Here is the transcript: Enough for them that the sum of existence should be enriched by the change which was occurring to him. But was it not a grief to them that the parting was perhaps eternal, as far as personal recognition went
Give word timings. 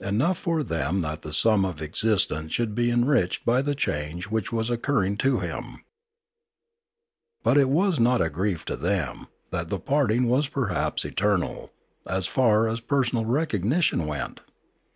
Enough 0.00 0.38
for 0.38 0.62
them 0.62 1.00
that 1.00 1.22
the 1.22 1.32
sum 1.32 1.64
of 1.64 1.82
existence 1.82 2.52
should 2.52 2.76
be 2.76 2.92
enriched 2.92 3.44
by 3.44 3.60
the 3.60 3.74
change 3.74 4.28
which 4.28 4.52
was 4.52 4.70
occurring 4.70 5.16
to 5.16 5.40
him. 5.40 5.82
But 7.42 7.56
was 7.66 7.98
it 7.98 8.02
not 8.02 8.22
a 8.22 8.30
grief 8.30 8.64
to 8.66 8.76
them 8.76 9.26
that 9.50 9.68
the 9.68 9.80
parting 9.80 10.28
was 10.28 10.46
perhaps 10.46 11.04
eternal, 11.04 11.72
as 12.08 12.28
far 12.28 12.68
as 12.68 12.78
personal 12.78 13.24
recognition 13.24 14.06
went 14.06 14.42